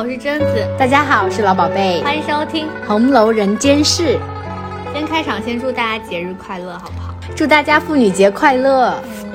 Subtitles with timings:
[0.00, 0.66] 好，我是贞子。
[0.78, 2.02] 大家好，我是老宝贝。
[2.02, 4.18] 欢迎收听《红楼人间事》。
[4.94, 7.14] 先开场，先祝大家节日快乐，好不好？
[7.36, 8.98] 祝大家妇女节快乐。
[9.24, 9.30] 嗯，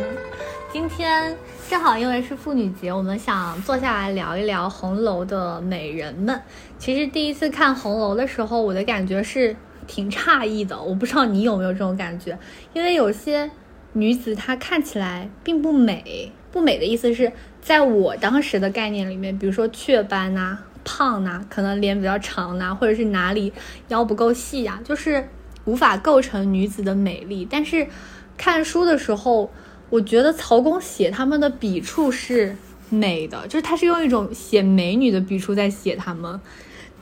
[0.74, 1.38] 今天
[1.70, 6.42] 正好因为是妇女节，我们想坐下来聊一聊红楼的美人们。
[6.80, 9.56] 其实第一次看红楼的时候，我的感觉是
[9.86, 10.82] 挺诧异的。
[10.82, 12.36] 我不知道你有没有这种感觉，
[12.74, 13.52] 因为有些
[13.94, 16.32] 女子她看起来并不美。
[16.52, 17.30] 不美的意思是
[17.66, 23.52] 在我当时的概念里面，比如说雀斑呐、胖呐，可能脸比较长呐，或者是哪里
[23.88, 25.28] 腰不够细呀，就是
[25.64, 27.48] 无法构成女子的美丽。
[27.50, 27.88] 但是
[28.38, 29.52] 看书的时候，
[29.90, 32.56] 我觉得曹公写他们的笔触是
[32.92, 36.40] 美的，就是他是用一种写美女的笔触在写他们。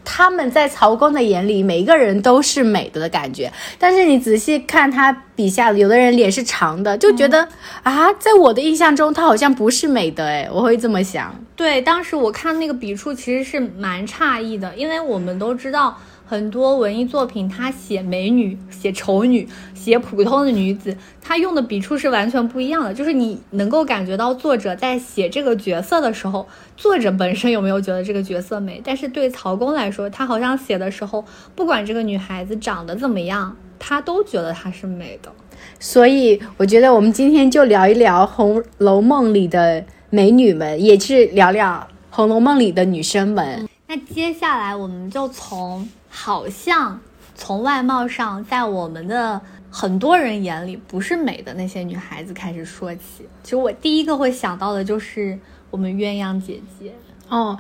[0.06, 3.52] 他们在曹公的眼里，每一个人都是美的的感觉。
[3.78, 7.48] 但是你仔细看他笔下，有的人脸是长的，就觉得
[7.84, 10.26] 啊，在我的印象中，他好像不是美的。
[10.26, 11.34] 哎，我会这么想。
[11.56, 15.98] 对，当时我看那个笔触，其实是蛮诧异的，因为我们都知道。
[16.26, 22.94] 很多文艺作品，他写美女、写丑女、写普通的女子，他用的笔触是完全不一样的。
[22.94, 28.82] 就是你能够感觉到作者在写这个角色的时候，作者本身有没有觉得这个角色美？
[28.84, 35.32] 但是对曹公来说，他好像写的时候，不管这个女孩子长得怎么样，他都觉得她是美的。
[35.80, 43.68] 所以我觉得我们今天就聊一聊《红楼梦》里的美女们，也是聊聊《红楼梦》里的女生们。
[43.88, 45.88] 那接下来我们就从。
[46.16, 47.02] 好像
[47.34, 53.28] 从外貌上，在我们的很多人眼里不是美的那些女孩子开始说起。
[53.42, 55.38] 其实我第一个会想到的就是
[55.72, 56.94] 我们鸳鸯姐姐
[57.28, 57.58] 哦。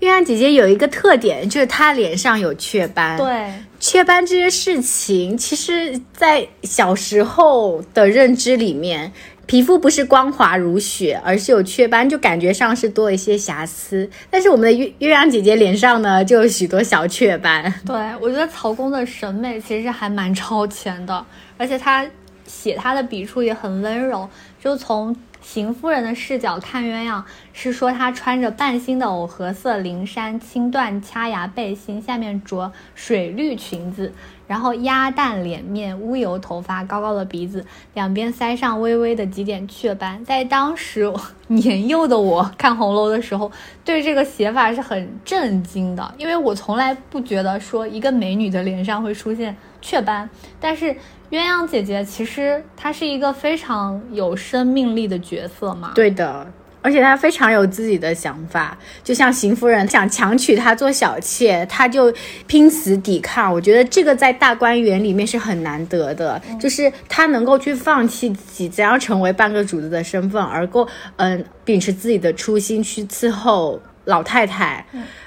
[0.00, 3.16] 鸳鸯姐姐有一个特点，就是她脸上有雀斑。
[3.16, 9.10] 对，雀斑这件事情，其实在小时候的认知里面。
[9.46, 14.08] 皮肤不是光滑如雪，而是有雀斑，就感觉上是多一些瑕疵。
[14.30, 17.72] 但是我们的鸳鸳鸯姐姐脸上呢，就有许多小雀斑。
[17.84, 21.24] 对我觉得曹公的审美其实还蛮超前的，
[21.56, 22.06] 而且他
[22.46, 24.28] 写他的笔触也很温柔，
[24.62, 25.14] 就从。
[25.44, 27.22] 邢夫人的视角看鸳鸯，
[27.52, 34.10] 是说她穿着半新的藕荷色绫衫青缎掐牙背心，下面着水绿裙子，
[34.46, 40.24] 然后鸭蛋脸面，乌油头发，高高的鼻子，两边腮上微微的几点雀斑。
[40.24, 41.12] 在当时
[41.48, 43.50] 年幼的我看红楼的时候，
[43.84, 50.28] 对这个写法是很震惊的，因为我从来不觉得说一个美女的脸上会出现雀斑，
[50.60, 50.96] 但是。
[51.30, 56.46] 鸳鸯姐姐其实她是一个非常有生命力的角色嘛，对的，
[56.84, 62.12] 而且她非常有自己的想法，就像邢夫人想强娶她做小妾，她就
[62.46, 63.50] 拼死抵抗。
[63.50, 70.86] 我觉得这个在大观园里面是很难得的，就是她能够去放弃自己怎样成为半个主子的身份，而够
[71.16, 74.84] 嗯秉持自己的初心去伺候老太太，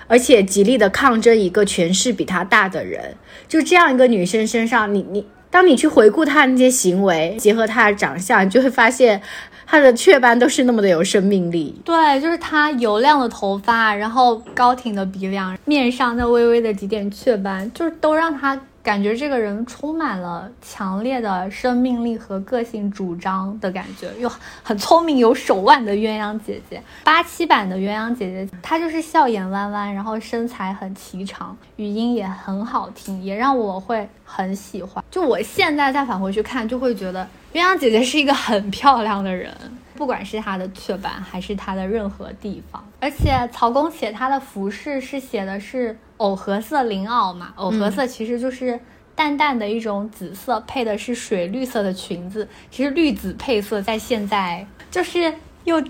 [0.07, 3.15] 而且极力的抗争一个权势比她大的人。
[3.47, 5.25] 就这样一个女生身上，你你。
[5.49, 9.19] 当你去回顾她那些行为，结合她的长相，你就会发现，
[9.67, 11.79] 她的雀斑都是那么的有生命力。
[11.85, 18.59] 对，就是她油亮的头发，然后高挺的鼻梁，面上那微微的几点雀斑，就是都让她。
[18.83, 24.31] 感觉这个人充满了强烈的生命力和个性主张的感觉，又
[24.63, 26.81] 很聪明有手腕的鸳鸯姐姐。
[27.03, 35.03] 八七版的鸳鸯姐姐，她就是笑眼弯弯，然后身材很颀长，语音也很好听，也让我会很喜欢。
[35.11, 39.51] 就我现在再返回去看，就会觉得鸳鸯姐姐是一个很漂亮的人。
[39.95, 48.79] 不管是她的雀斑，还是她的任何地方，而且曹公写她的服饰是写的是藕荷色绫袄嘛，藕荷色其实就是
[49.15, 52.47] 淡淡的一种紫色，配的是水绿色的裙子。
[52.69, 55.83] 其实绿紫配色在现在就是又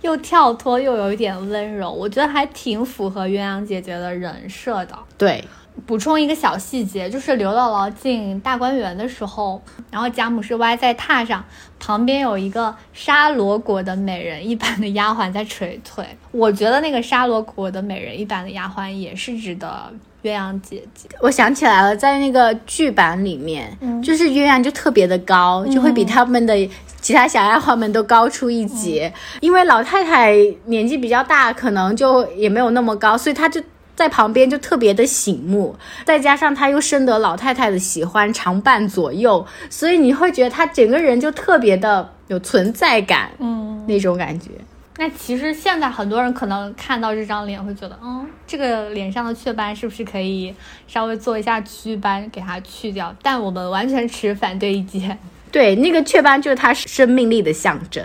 [0.00, 4.98] 又跳脱又有一点温柔，我觉得还挺符合鸳鸯姐姐的人设的。
[5.18, 5.44] 对。
[5.86, 9.60] 补充一个小细节，就是刘姥姥进大观园的时候，
[9.90, 11.44] 然后贾母是歪在榻上，
[11.78, 16.04] 旁边有一个沙罗国的美人一般的丫鬟在捶腿。
[16.32, 19.90] 我觉得那个沙罗国的美人一般的丫鬟也是指的
[20.22, 21.08] 鸳鸯姐姐。
[21.20, 26.54] 我想起来了，在那个剧版里面，就是鸳鸯就特别的高，就会比他们的
[27.00, 29.12] 其他小丫鬟们都高出一截。
[29.40, 30.36] 因为老太太
[30.66, 33.60] 年纪比较大，可能就也没有那么高，所以她就。
[34.00, 35.76] 在旁边就特别的醒目，
[36.06, 44.52] 再加上他又深得老太太的喜欢，常伴左右，所以你会觉得他整个人就特别的有存在感，嗯，那种感觉。
[44.96, 50.54] 那其实现在很多人可能看到这张脸会觉得，嗯，这个脸上的雀斑是不是可以
[50.88, 53.14] 稍微做一下祛斑，给它去掉？
[53.20, 55.18] 但我们完全持反对意见。
[55.52, 58.02] 对，那个雀斑就是他生命力的象征。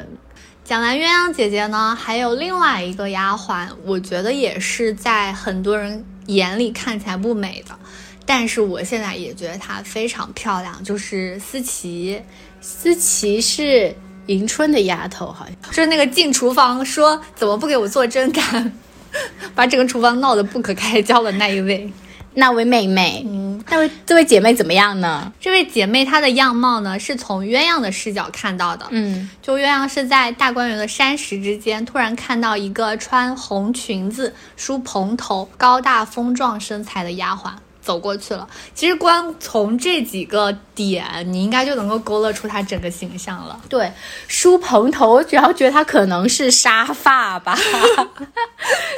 [0.65, 7.77] 讲完鸳鸯姐姐呢，还有另外一个丫鬟，我觉得也是在很多人眼里看起来不美的，
[8.25, 12.19] 但是我现在也觉得她非常漂亮，就是思琪。
[12.62, 13.95] 思琪是
[14.25, 18.73] 迎春的丫头，好像就是那个进厨房说怎么不给我做蒸干，
[19.53, 21.94] 把整个厨房闹得不可开交的那一位。
[22.36, 25.32] 那位妹妹，嗯，那位这位姐妹怎么样呢？
[25.40, 37.52] 这位姐妹她的样貌呢，是从鸳鸯的视角看到的，嗯，就鸳鸯是在大观园的山石之间，突然看到一个穿红裙子、梳蓬头、高大丰壮身材的丫鬟。
[37.86, 38.48] 走过去了。
[38.74, 43.58] 其实光从这几个点，你应该就能够勾勒出他整个形象了。
[43.70, 43.92] 对，
[44.28, 47.56] 梳蓬头，主要觉得他可能是沙发吧。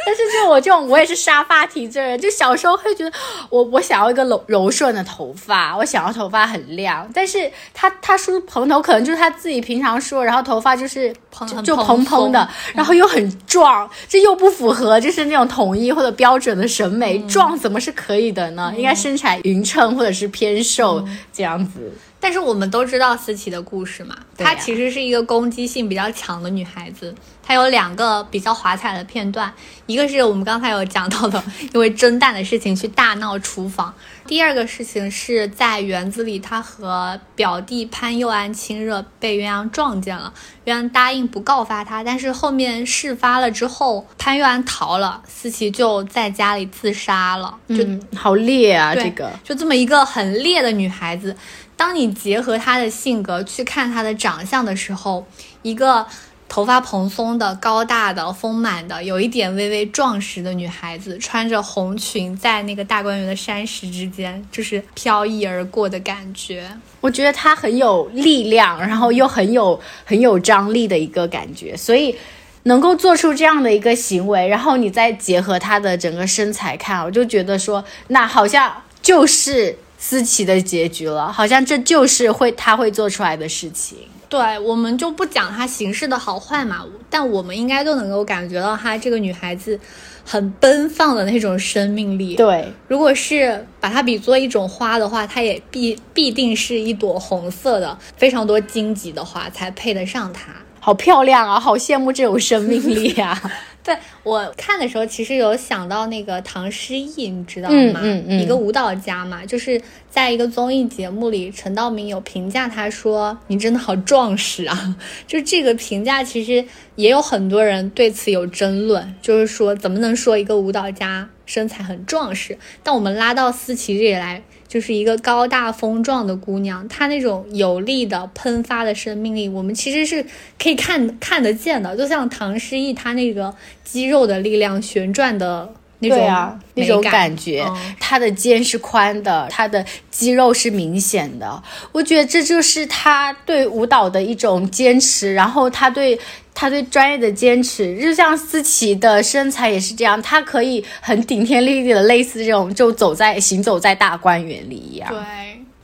[0.05, 3.11] 但是就我这种，我也是沙发体质人，就小时候会觉得
[3.49, 7.05] 我我想要一个柔柔顺的头发，我想要头发很亮。
[7.13, 17.17] 但是他他梳蓬头，可能就是他自己平常梳，然后头发就是蓬就蓬蓬的，然后又很壮，这又不符合就是那种统一或者标准的审美。
[17.27, 18.71] 壮怎么是可以的呢？
[18.77, 27.13] 应该身材匀称或者是偏瘦这样子，但是我们都知道思琪的故事嘛，她其实是一个攻击性比较强的女孩子。
[27.41, 29.51] 她有两个比较华彩的片段，
[29.85, 31.41] 一个是我们刚才有讲到的，
[31.73, 33.93] 因为蒸蛋的事情去大闹厨房；
[34.27, 40.33] 第二个事情是在园子里，他和表弟潘佑安亲热，被鸳鸯撞见了。
[40.65, 47.57] 鸳鸯答应不告发他，但是后面事发了之后，潘佑安逃了，思琪就在家里自杀了。
[47.69, 47.77] 就
[48.17, 48.93] 好烈啊！
[48.93, 51.33] 这个就这么一个很烈的女孩子，
[51.77, 55.25] 当你结合她的性格去看她的长相的时候，
[55.61, 56.05] 一个。
[56.49, 66.67] 头发蓬松的、高大的、丰满的，有一点微微壮实的女孩子，穿着红裙，在那个大观园的山石之间，就是飘逸而过的感觉。
[67.01, 72.15] 我觉得她很有力量，然后又很有很有张力的一个感觉，所以
[72.63, 83.97] 能够做出这样的一个行为，然后你再结合她的整个身材看，我就觉得说，那好像就是思琪的结局了，好像这就是会她会做出来的事情。
[84.29, 89.79] 对我们就不讲她行事的好坏嘛，但我们应该都能够感觉到她这个女孩子
[90.25, 92.35] 很奔放的那种生命力。
[92.35, 100.51] 对，如果是把它比作一种花的话，它也必必定是一朵红色的，非常多荆棘的花才配得上它。
[100.79, 103.41] 好漂亮啊，好羡慕这种生命力啊。
[103.83, 108.01] 对我看的时候，其实有想到那个唐诗逸，你知道吗？
[108.03, 109.81] 嗯嗯，一个舞蹈家嘛，就是
[110.17, 114.97] 在一个综艺节目里，陈道明有评价他说：“你真的好壮实啊！”
[115.27, 116.65] 就这个评价，其实
[116.95, 122.57] 也有很多人对此有争论，就是说怎么能说一个舞蹈家身材很壮实？
[122.81, 124.41] 但我们拉到思琪这里来。
[124.67, 130.25] 就是一个高大丰壮的姑娘，她那种有力的喷发的生命力，我们其实是
[130.61, 131.95] 可以看看得见的。
[131.95, 133.55] 就像唐诗逸，她那个
[133.85, 137.65] 肌肉的力量旋转的那种那种感觉，
[137.99, 141.63] 他的肩是宽的，他的肌肉是明显的。
[141.91, 146.19] 我觉得这就是他对舞蹈的一种坚持，然后他对。
[146.59, 155.07] 他对专业的坚持，就像思琪的身材也是这样，他可以很顶天立地的，类似这种就走在行走在大观园里一样。
[155.07, 155.19] 对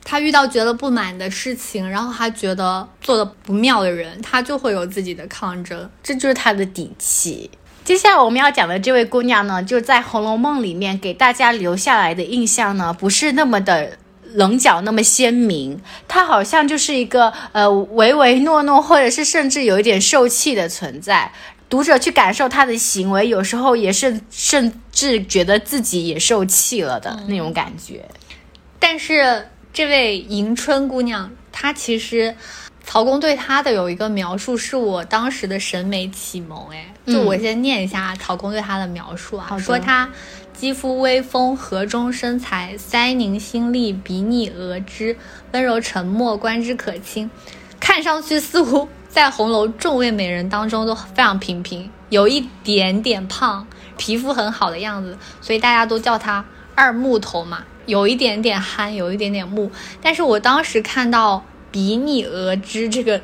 [0.02, 7.48] 他遇到觉得不满的事情，然后他觉得做的不妙的人，他就会有自己的抗争，这就是他的底气。
[7.84, 13.98] 接下来我们要讲的这位姑娘呢，就在《红楼梦》里面给大家留下来的印象呢，不是那么的。
[14.36, 21.30] 棱角那么鲜明，她好像就是一个呃唯唯诺诺，或者是甚至有一点受气的存在。
[21.68, 28.04] 读者去感受她的行为，有时候也是甚至觉得自己也受气了的那种感觉。
[28.80, 32.34] 但是这位迎春姑娘，她其实
[32.84, 36.70] 曹公对她的有一个描述，是我当时的审美启蒙。
[36.70, 40.08] 哎，就我先念一下曹公对他的描述啊，说他。
[40.54, 45.14] 肌肤微丰，河中身材，腮凝心丽，鼻腻额脂，
[45.50, 47.28] 温柔沉默，观之可亲。
[47.80, 53.66] 看上去似乎在红楼众位美人当中都非常平平，有一点点胖，
[53.98, 56.42] 皮肤很好的样子，所以大家都叫他
[56.76, 57.64] 二木头嘛。
[57.86, 59.68] 有一点点憨，有一点点木。
[60.00, 63.20] 但是我当时看到鼻腻额脂这个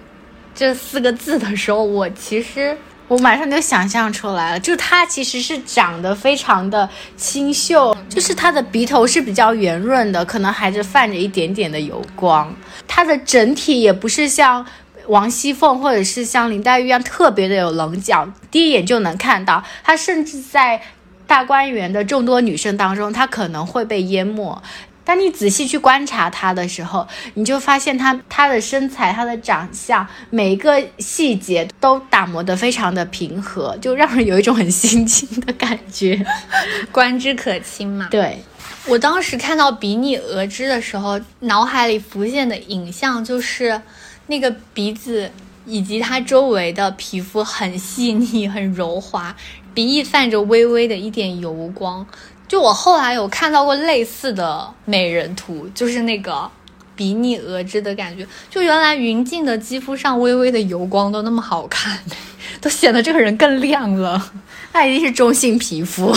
[0.52, 2.76] 这四个字的时候，我其实。
[3.10, 12.54] 我马上就想象出来了，就是她其实是长得非常的清秀，就是她的鼻头是比较圆润的，可能还是泛着一点点的油光。
[12.86, 14.64] 她的整体也不是像
[15.08, 19.60] 王熙凤或者是像林黛玉一样特别的有棱角，第一眼就能看到。
[19.82, 20.80] 她甚至在
[21.26, 24.62] 大观园的众多女生当中，她可能会被淹没。
[25.04, 36.24] 当你仔细去观察他的时候，你就发现他他的身材、他的长相，每一个细节都打磨得非常的平和，就让人有一种很心惊的感觉。
[36.92, 38.08] 观之可亲嘛。
[38.10, 38.38] 对，
[38.86, 43.80] 我当时看到比拟额之的时候，脑海里浮现的影像就是
[44.26, 45.30] 那个鼻子
[45.66, 49.34] 以及它周围的皮肤很细腻、很柔滑，
[49.74, 52.06] 鼻翼泛着微微的一点油光。
[52.50, 56.50] 就我后来有看到过类似的美人图，就是那个
[56.96, 58.26] 比你额之的感觉。
[58.50, 61.96] 就原来云静的肌肤上微微的油光都那么好看，
[62.60, 64.32] 都显得这个人更亮了。
[64.72, 66.12] 她一定是中性皮肤，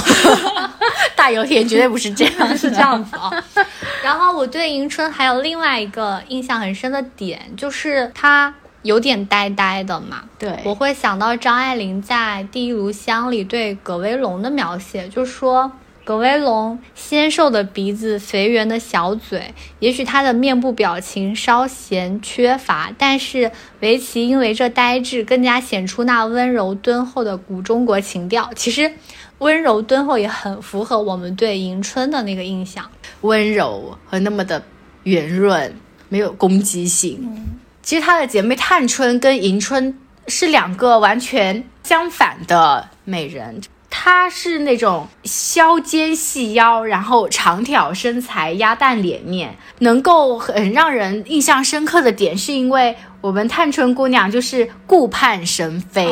[1.16, 3.32] 大油田绝对不是这样，是这样子啊。
[4.04, 10.24] 然后我对迎春还有另外一个印象很深的点，就是她有点呆呆的嘛。
[10.40, 15.72] 对，我会想到张爱玲在《第一炉香》里对葛薇龙的描写，就说。
[16.06, 28.52] 葛威龙纤瘦的鼻子，肥圆的小嘴，也许他的面部表情稍显缺乏，但是维奇因为这呆滞，更加显出那温柔敦厚的古中国情调。
[28.54, 28.92] 其实，
[29.38, 32.90] 温柔敦厚也很符合我们对迎春的那个印象，
[33.22, 34.62] 温柔和那么的
[35.04, 35.74] 圆润，
[36.10, 37.58] 没有攻击性。
[37.82, 43.62] 其实她的姐妹探春跟迎春是两个完全相反的美人。
[43.96, 52.98] 她是那种削肩细腰，然后长挑身材、鸭蛋脸面，能够很让人印象深刻的点，是因为。
[53.24, 56.06] 我们探春姑娘就是顾盼神飞，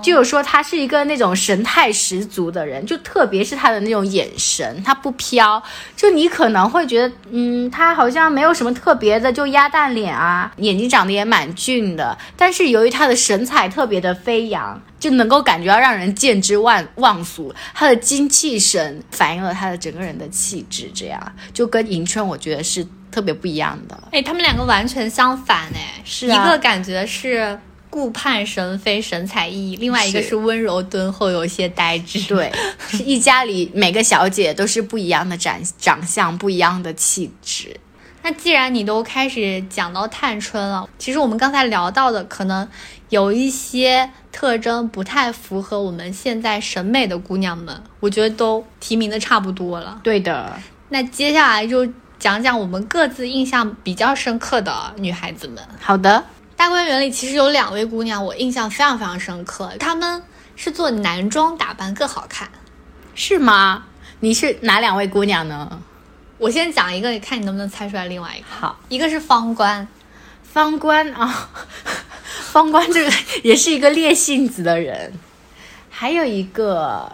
[0.00, 5.60] 就有说她是一个那种神态十足的人，就特别是她的那种眼神，她不飘，
[5.96, 21.20] 就你可能会觉得，嗯，她好像没有什么特别的，就鸭蛋脸啊，眼睛长得也蛮俊的，但是由于她的神采特别的飞扬，就能够感觉到让人见之忘忘俗，她的精气神反映了她的整个人的气质，这样
[21.52, 22.86] 就跟迎春，我觉得是。
[23.12, 27.56] 特别不一样的，哎，他们两个完全相反，哎，是一个感觉是
[27.90, 32.18] 顾盼神飞、神采奕奕，另外一个是温柔敦厚、有一些呆滞。
[32.22, 32.50] 对，
[32.88, 37.78] 是一家里每个小姐都是不一样的长长相，不一样的气质。
[38.22, 42.66] 那既然你都开始讲到探春了，其实我们刚才聊到的可能
[43.10, 50.00] 有一些特征不太符合我们现在审美的姑娘们，我觉得都提名的差不多了。
[50.02, 51.86] 对的，那接下来就。
[52.22, 55.60] 讲讲我们各自印象比较深刻的女孩子们。
[55.80, 56.24] 好的，
[56.56, 59.72] 大观园里其实有两位姑娘，我印象非常非常深刻。
[59.80, 60.22] 她们
[60.54, 62.48] 是做男装打扮更好看，
[63.16, 63.86] 是吗？
[64.20, 65.82] 你是哪两位姑娘呢？
[66.38, 68.46] 我先讲一个，你看你能不能猜出来另外一个。
[68.48, 69.88] 好，一个是方官，
[70.44, 71.50] 方官啊，
[72.52, 73.12] 方官这个
[73.42, 75.12] 也是一个烈性子的人。
[75.90, 77.10] 还有一个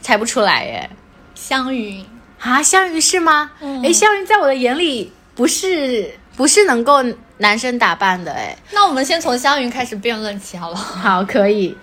[0.00, 0.88] 猜不出来耶，
[1.34, 2.06] 湘云。
[2.42, 3.52] 啊，香云是吗？
[3.84, 7.00] 哎，香云在我的眼里不是不是能够
[7.38, 8.56] 男生打扮的哎。
[8.72, 10.76] 那我们先从香云开始辩论起好了。
[10.76, 11.76] 好，可以。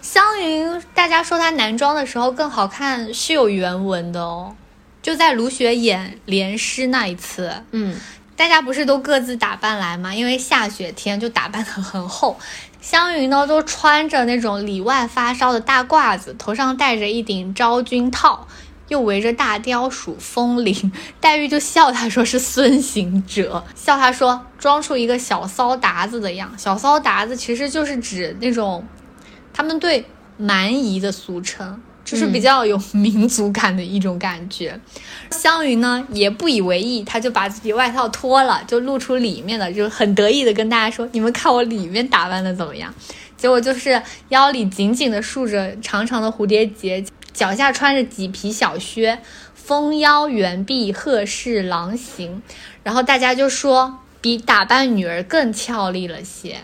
[0.00, 4.54] 香云，大家说她男装的时候更好看是有原文的哦，
[5.02, 7.96] 就在卢雪演莲师那一次，嗯，
[8.36, 10.14] 大家不是都各自打扮来吗？
[10.14, 12.38] 因为下雪天就打扮的很厚。
[12.80, 18.46] 香云呢，都穿着那种里外发烧的大褂子，头上戴着一顶昭君套。
[18.88, 26.52] 又围着大雕鼠风铃， 黛玉就笑他说是孙行者，笑他说装出一个小骚达子的样。
[26.58, 28.84] 小骚达子其实就是指那种
[29.52, 30.04] 他们对
[30.36, 34.80] 蛮夷的俗称，就是比较有民族感的一种感觉。
[35.30, 42.92] 湘云呢也不以为意，他就把自己外套脱了，就露出里面的，就很得意的跟大家说：“你们看我里面打扮的怎么样？”
[43.36, 47.04] 结果就是腰里紧紧的束着长长的蝴蝶结。
[47.38, 49.20] 脚下穿着麂皮小靴，
[49.54, 52.42] 丰腰圆臂，鹤视狼形，
[52.82, 56.56] 然后大家就说比打扮女儿更俏丽了些。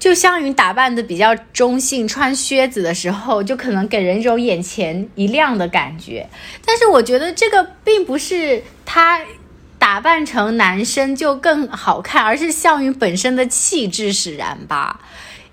[0.00, 6.28] 就湘云打扮的比较中性，穿靴子的时候就可能给人一种眼前一亮的感觉。
[6.64, 9.20] 但是我觉得这个并不是她
[9.78, 15.00] 打扮成男生就更好看，而是项羽本身的气质使然吧。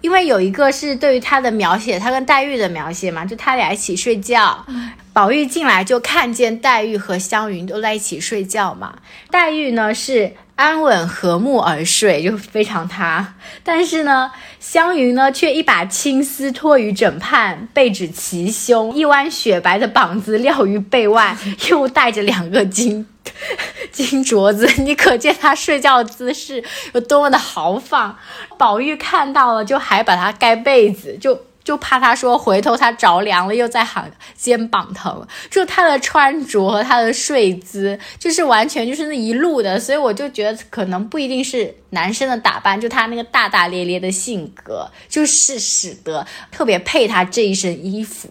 [0.03, 4.65] 因为有一个是对于他的描写，他跟黛玉的描写嘛，就他俩一起睡觉，
[5.13, 8.95] 宝玉进来就看见黛玉和湘云都在一起睡觉嘛。
[9.31, 14.29] 黛玉呢是安稳和睦而睡，就非常他，但是呢，
[14.59, 21.37] 湘云呢却一把青丝托于枕畔，背指其胸，一弯雪白的膀子撂于背外，
[21.69, 23.07] 又带着两个金。
[23.91, 26.63] 金镯子， 你可见他睡觉姿势
[26.93, 28.17] 有多么的豪放。
[28.57, 48.29] 宝玉看到了，就还把他盖被子，就就怕他说回头他着凉了又在喊肩膀疼，就他的穿着和他的睡姿就是完全就是那一路的，所以我就觉得可能不一定是男生的打扮，就他那个大大咧咧的性格，就是使得特别配他这一身衣服。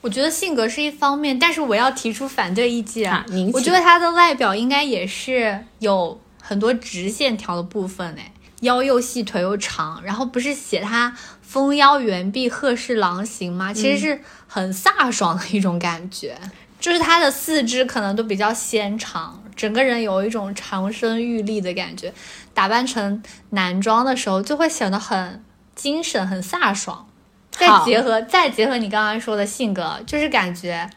[0.00, 3.12] 我觉得性格是一方面，但是我要提出反对意见。
[3.12, 13.72] 啊我觉得他的外表应该也是有很多直线条的部分诶，腰又细，腿又长，然后不是写他丰腰圆臂，鹤视狼形吗？
[13.72, 16.38] 其实是很飒爽的一种感觉，
[16.78, 22.14] 就是他的四肢可能都比较纤长，整个人有一种长身玉立的感觉，
[22.54, 25.42] 打扮成男装的时候就会显得很
[25.74, 27.08] 精神、很飒爽。
[27.50, 30.88] 再结合再结合你刚刚说的性格，就是感觉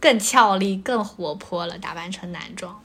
[0.00, 2.80] 更俏丽、更活泼了，打扮成男装。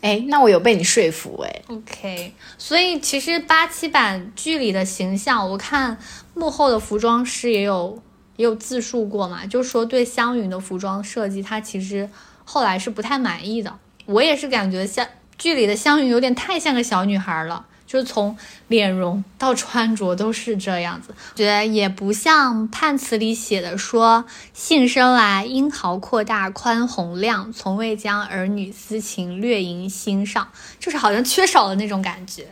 [0.00, 1.62] 哎，那我有被你说服哎。
[1.68, 5.98] OK，所以其实八七版剧里的形象，我看
[6.34, 8.00] 幕后的服装师也有
[8.36, 12.08] 也有自述过嘛，就说对香云的服装设计，他其实
[12.44, 13.76] 后来是不太满意的。
[14.06, 17.66] 我也是感觉像剧里的香云有点太像个小女孩了。
[17.88, 18.36] 就是从
[18.68, 30.46] 脸容到穿着都是这样子，觉得也不像判词里写的说“性生来英豪阔大宽宏量，从未将儿女私情略萦心上”，
[30.78, 32.46] 就是好像缺少了那种感觉。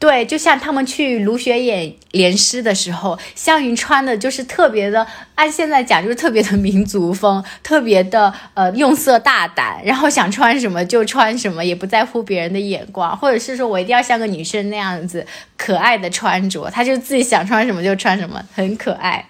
[0.00, 15.26] 对，就像他们去卢雪演联师的时候，香云穿的就是特别的，按现在讲就是特别的民族风，特别的呃用色大胆，然后想穿什么就穿什么，也不在乎别人的眼光，或者是说我一定要像个女生那样子
[15.58, 19.28] 可爱的穿着，他就自己想穿什么就穿什么，很可爱。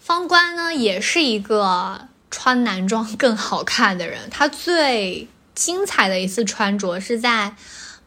[0.00, 4.18] 方官呢，也是一个穿男装更好看的人。
[4.28, 7.54] 他最精彩的一次穿着是在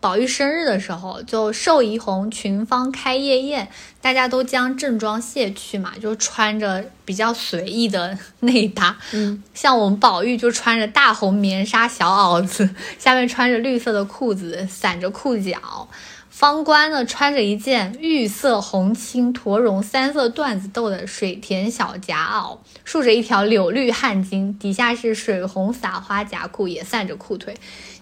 [0.04, 3.70] 宝玉生日的时候，就寿怡红群芳开夜宴，
[4.02, 8.98] 大家都将正装卸去嘛，就穿着比较随意的内搭。
[9.14, 12.70] 嗯，像我们宝玉就穿着大红棉纱小袄子，
[13.00, 15.88] 下面穿着绿色的裤子，散着裤脚。
[16.30, 27.56] 方官呢，穿着一件玉色、红青、驼绒三色缎子斗的水田小夹袄，竖着一条柳绿汗巾，底下是水红撒花夹裤，也散着裤腿。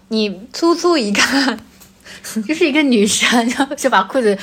[0.08, 1.58] 你粗粗一看，
[2.46, 4.38] 就是一个女生就就把裤子。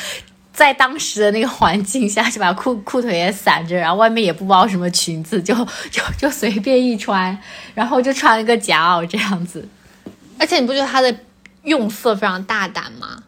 [0.51, 5.55] 在当时的那个环境下，就把裤裤腿也散着，然后外面也不包什么裙子，就
[5.89, 7.37] 就就随便一穿，
[7.73, 9.65] 然后就穿了个夹袄这样子。
[10.37, 11.15] 而且你不觉得她的
[11.63, 13.23] 用色非常大胆吗？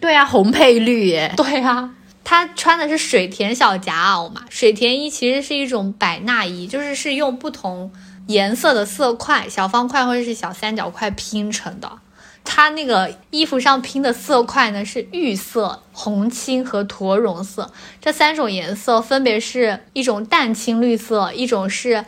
[0.00, 1.32] 对啊，红配绿耶。
[1.36, 1.90] 对啊，
[2.24, 4.42] 她穿的是水田小夹袄嘛。
[4.50, 7.92] 水田衣其实是一种百纳衣，就是是用不同
[8.26, 12.00] 颜色的色块，小方块或者是小三角块拼成的。
[12.44, 22.04] 它那个衣服上拼的色块呢是玉色、红青和驼绒色，这三种颜色分别是一种淡青绿色，一种是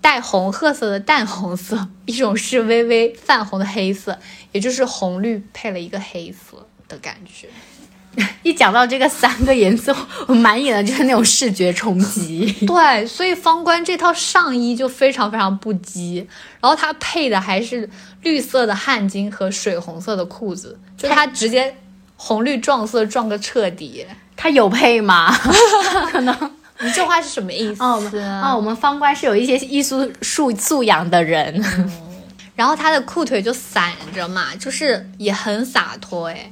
[0.00, 4.18] 带红褐色的淡红色，一种是微微泛红的黑色，
[4.52, 7.48] 也就是红绿配了一个黑色的感觉。
[8.42, 9.94] 一讲到这个三个颜色，
[10.26, 12.50] 我满眼的就是那种视觉冲击。
[12.66, 16.26] 对，所以方官这套上衣就非常非常不羁，
[16.60, 17.88] 然后他配的还是
[18.22, 21.76] 绿色的汗巾和水红色的裤子，就他直接
[22.16, 24.04] 红绿撞色撞个彻底。
[24.36, 25.32] 他有配吗？
[26.12, 27.82] 可 能你这话是什么意思？
[27.82, 28.00] 哦
[28.44, 31.64] 哦，我们方官是有一些艺术素素养的人。
[32.54, 36.50] 然后他的裤腿就散着嘛，就是也很洒脱哎，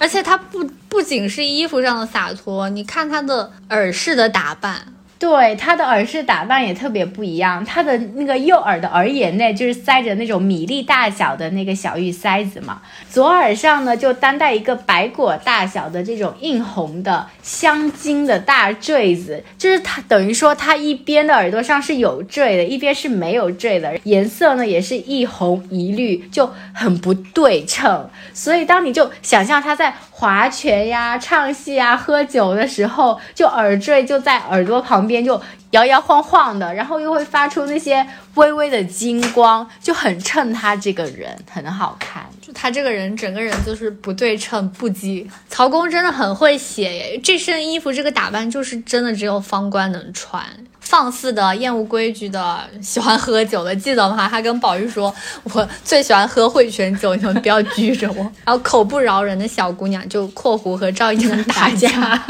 [0.00, 4.86] 而且他不不仅是衣服上的洒脱，你看他的耳饰的打扮，
[5.18, 38.04] 对，他的耳饰打扮也特别不一样，他的那个右耳的耳眼内就是塞着那种米粒大小的那个小玉塞子嘛，左耳上呢就单戴一个白果大小的这种映红的镶金的大坠子，就是它等于说它一边的耳朵上是有坠的，一边是没有坠的，颜色呢也是一红一绿，就很不对称，所以当你就想象他在划拳呀、唱戏呀、喝酒的时候，就耳坠就在耳朵旁边就摇摇晃晃的，然后又会发出那些
[38.34, 42.26] 微微的金光，就很衬他这个人，很好看。
[42.40, 45.24] 就他这个人整个人就是不对称不羁。
[45.48, 50.44] 曹公真的很会写耶，这身衣服这个打扮就是真的只有方官能穿。
[50.88, 54.26] 放肆的、厌恶规矩的、喜欢喝酒的，记得吗？
[54.26, 62.26] 他跟宝玉说：“我最喜欢喝汇泉酒，你们不要拘着我。”然后口不饶人的小姑娘就（括弧）和赵姨能打架。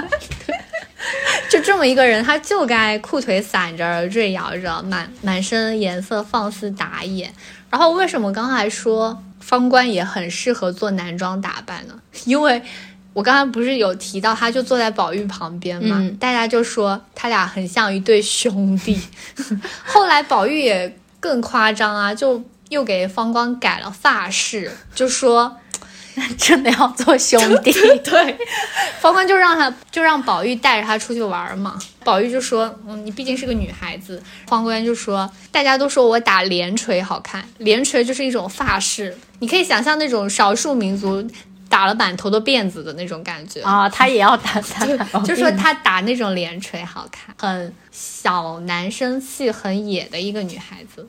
[1.49, 7.33] 就这么一个人，他就该裤腿散着，耳坠摇着，满满身颜色放肆打眼。
[7.71, 11.94] 然后为什么刚才说方官也很适合做男装打扮呢？
[12.25, 12.61] 因为
[13.18, 18.96] 我刚刚不是有提到，他就坐在宝玉旁边嘛，大家就说他俩很像一对兄弟。
[19.85, 25.57] 后来宝玉也更夸张啊，就又给方光改了发饰，就说。
[26.37, 27.70] 真的要做兄弟？
[28.02, 28.37] 对，
[28.98, 31.78] 方官就让他就让宝玉带着他出去玩嘛。
[32.02, 41.24] 宝玉就说：“嗯，你毕竟是个女孩子。”方官就说：“大家都说我打连锤好看，连锤就是一种发饰，你可以想象那种少数民族
[41.68, 44.61] 打了满头的辫子的那种感觉啊。”他也要打，
[45.24, 51.09] 就说他打那种连锤好看，很小男生气，很野的一个女孩子。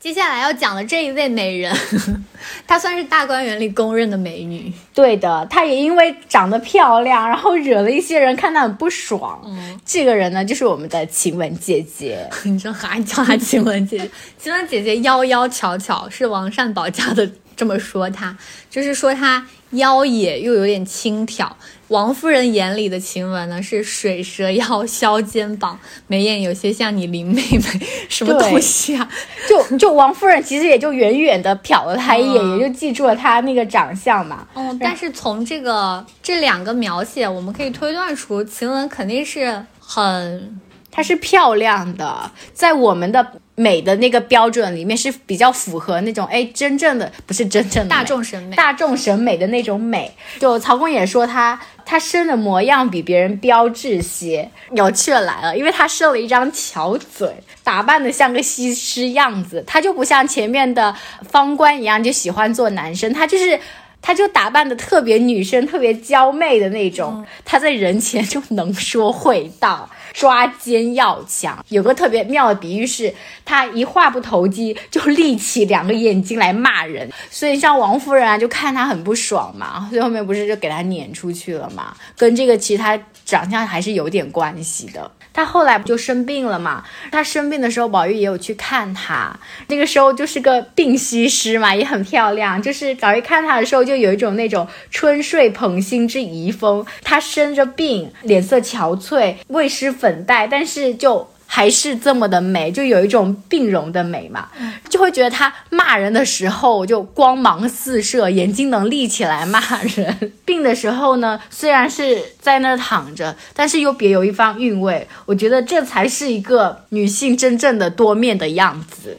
[0.00, 1.76] 接下来要讲的这一位美人，
[2.68, 4.72] 她算是大观园里公认的美女。
[4.94, 9.42] 对的，她也因为长得漂亮，然后惹了一些人看她很不爽。
[9.44, 12.30] 嗯，这个人呢，就是我们的晴雯姐姐。
[12.44, 14.10] 你这还叫她晴雯姐姐？
[14.38, 18.36] 晴雯姐姐妖妖巧巧，是王善保家的这么说她，
[18.70, 21.54] 就是说她妖冶又有点轻佻。
[21.88, 29.08] 王夫人眼里的晴雯呢，是水蛇腰、削肩膀，眉眼有些像你林妹妹，什么东西啊？
[29.48, 34.46] 就就王夫人其实也就远远的瞟了她一眼，也就记住了她那个长相嘛。
[34.52, 43.26] 嗯，但是从这个这两个描写，我们可以推断出晴雯肯定是很，她是漂亮的，在我们的。
[43.58, 50.14] 美的那个标准里面是比较符合那种哎，真正的不是真正的大众审美，大众审美的那种美。
[50.38, 57.28] 就曹公也说他他生的模样比别人标致些，有趣的来了，因为他生了一张巧嘴，
[57.64, 60.94] 打扮的像个西施样子，他就不像前面的
[61.28, 63.58] 方官一样就喜欢做男生，他就是
[64.00, 69.90] 他就打扮的特别女生，特别娇媚的那种，他在人前就能说会道。
[70.18, 85.08] 抓奸要强，有个特别妙的比喻是，他一话不投机就立起两个眼睛来骂人，所以像王夫人啊，就看他很不爽嘛， 最后面不是就给他撵出去了嘛，跟这个其实他长相还是有点关系的。
[85.38, 86.82] 他后来不就生病了嘛？
[87.12, 89.38] 他生病的时候，宝玉也有去看他。
[89.68, 92.60] 那个时候就是个病西施嘛，也很漂亮。
[92.60, 96.84] 就是宝玉看他的时候，就有一种那种春睡捧心之遗风。
[97.04, 101.30] 他生着病，脸色憔悴，未施粉黛，但是就。
[101.50, 104.48] 还是这么的美，就有一种病容的美嘛，
[104.88, 110.32] 就会觉得他骂人的时候就光芒四射，眼睛能立起来骂人。
[110.44, 115.08] 病的时候呢，虽然是在那躺着，但是又别有一番韵味。
[115.24, 119.16] 我觉得这才是一个女性真正的多面的样子。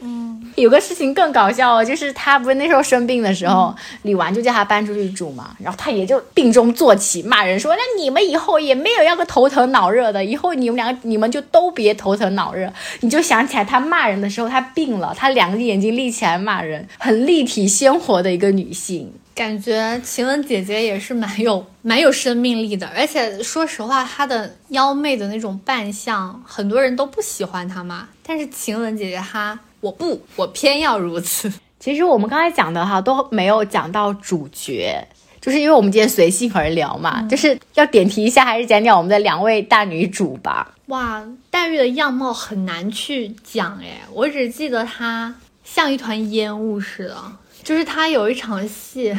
[0.60, 29.58] 有个事情更搞笑哦，就是他不是那时候生病的时候，李纨就叫他搬出去住嘛，然后他也就病中坐起骂人说：“那你们以后也没有要个头疼脑热的，以后你们两个你们就都别头疼脑热。”你就想起来他骂人的时候，他病了，他两个眼睛立起来骂人，很立体鲜活的一个女性，感觉晴雯姐姐也是蛮有蛮有生命力的，而且说实话，她的妖媚的那种扮相，很多人都不喜欢她嘛，但是晴雯姐姐她。
[29.80, 31.52] 我不，我偏要如此。
[31.80, 35.06] 其实我们刚才讲的哈都没有讲到主角，
[35.40, 40.74] 就是因为我们今天随性而聊嘛，就是要点题一下，还是讲讲我们的两位大女主吧。
[40.86, 47.16] 哇，黛玉的样貌很难去讲哎，我只记得她像一团烟雾似的。
[47.62, 49.16] 就是她有一场戏，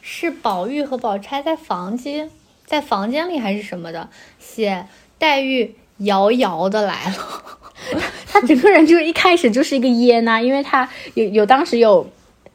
[0.00, 2.30] 是宝玉和宝钗在房间，
[2.64, 4.08] 在房间里还是什么的，
[4.38, 4.86] 写
[5.18, 7.58] 黛玉遥遥的来了。
[8.26, 12.06] 他整个人就一开始就是一个烟呐，因为他有有当时有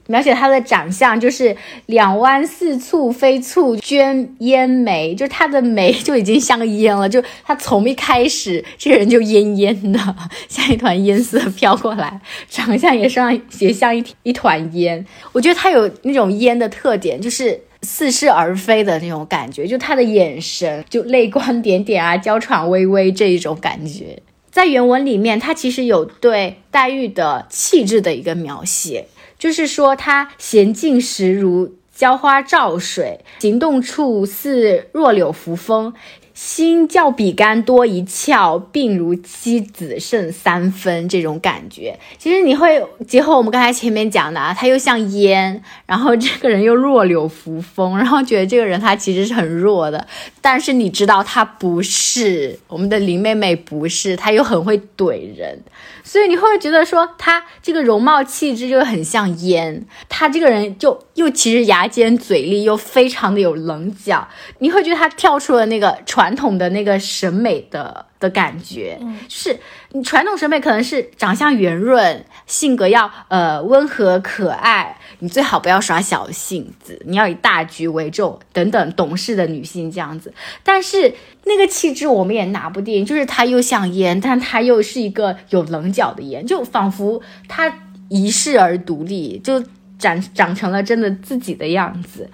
[0.07, 1.55] 描写他的长相，就是
[1.85, 9.99] 两弯似蹙非蹙娟烟眉，就是他的眉就已经像个烟了，就他从一开始这个人就烟烟的，
[10.49, 15.05] 像一团烟色飘过来，长相也像也像一一团烟。
[15.31, 24.21] 我觉得他有那种烟的特点，就是似是而非的那种感觉，就他的眼神就泪光点点啊，娇喘微微这一种感觉。
[24.53, 29.07] 在原文里面，他其实有对黛玉的气质的一个描写，
[29.39, 35.95] 就是说她娴静时如娇花照水，行动处似弱柳扶风。
[36.33, 50.07] 心较比干多一窍，病如妻子胜三分，这种感觉，其实你会结合我们刚才前面讲的啊，他又像烟，然后这个人又弱柳扶风，然后觉得这个人他其实是很弱的，
[50.41, 55.61] 但是你知道他不是我们的林妹妹，不是，他又很会怼人。
[56.05, 64.27] 所以你会觉得说他这个容貌气质就很像烟，他这个人就又其实牙尖嘴利，又非常的有棱角。
[64.59, 69.59] 你会觉得他跳出了那个传传统的那个审美的的感觉，嗯是
[69.91, 80.33] 你传统审美可能是长相圆润，性格要呃温和可爱，你最好不要耍小性子，你要以大局为重等等懂事的女性这样子。
[80.63, 87.69] 但是那个气质我们也拿不定，就是她又像烟，但她又是一个有棱角的烟，就仿佛她
[88.07, 89.61] 遗世而独立，就
[89.99, 92.29] 长长成了真的自己的样子。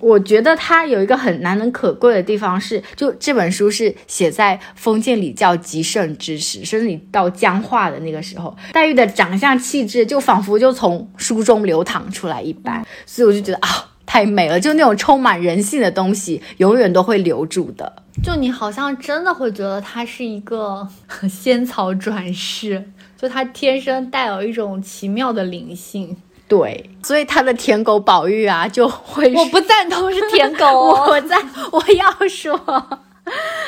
[0.00, 13.68] 我觉得他有一个很难能可贵的地方是，就这本书是写在封建礼教极盛之时，甚至到僵化的那个时候，黛玉的长相气质就仿佛就从书中流淌出来一般，所以我就觉得啊，
[14.06, 17.92] 太美了，就那种充满人性的东西，永远都会留住的。
[18.22, 20.86] 就你好像真的会觉得他是一个
[21.28, 26.16] 仙草转世，就他天生带有一种奇妙的灵性。
[26.48, 31.36] 对，所以他的舔狗宝玉啊，就会我不赞同是舔狗哦， 我 在
[31.70, 32.58] 我要说，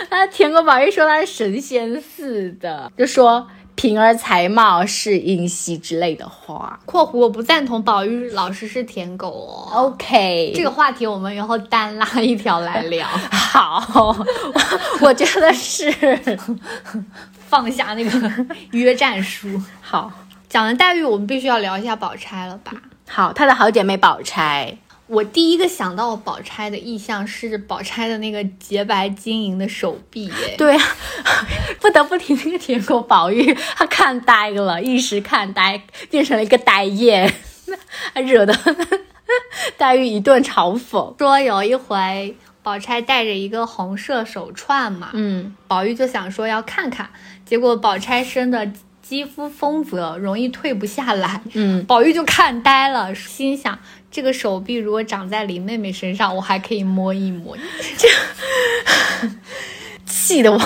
[0.09, 6.81] 他舔狗宝玉说他是神仙似的，就说平儿才貌是英熙之类的话。
[6.87, 9.69] （括弧我不赞同宝玉老师是舔狗哦。
[9.73, 14.15] OK，这个话题我们以后单拉一条来聊， 好，
[15.01, 15.91] 我觉得是
[17.49, 19.49] 放下那个约战书。
[19.81, 20.11] 好
[20.51, 22.73] 讲完黛玉，我们必须要聊一下宝钗了吧？
[23.09, 30.57] 好，她的好姐妹宝钗，我第一个想到宝钗的意象是宝钗的那个洁白晶莹的手臂，耶。
[30.59, 30.83] 对啊，
[31.81, 37.33] 不得不提那个舔狗宝玉，他看呆了，一时看呆，变成了一个呆燕，
[38.13, 38.53] 还惹得
[39.79, 41.17] 黛玉一顿嘲讽。
[41.17, 47.09] 说有一回宝钗戴着一个红色手串嘛，嗯，宝玉就想说要看看，
[47.47, 48.69] 结果宝钗生的
[49.11, 51.41] 肌肤丰泽，容易退不下来。
[51.55, 53.77] 嗯，宝玉就看呆了，心想
[54.09, 57.57] 这个手臂如果长在林妹妹身上，我还可以摸一摸。
[57.99, 58.09] 这
[60.07, 60.59] 气得我，